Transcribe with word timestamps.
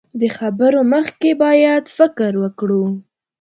له 0.19 0.27
خبرو 0.37 0.79
مخکې 0.93 1.29
بايد 1.43 1.83
فکر 1.97 2.31
وکړو. 2.43 2.85